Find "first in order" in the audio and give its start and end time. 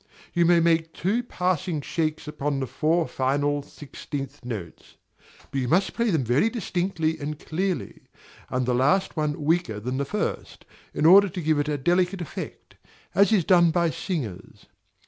10.05-11.29